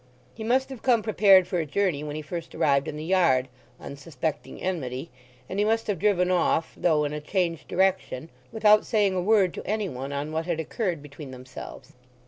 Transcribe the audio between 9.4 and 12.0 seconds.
to any one on what had occurred between themselves.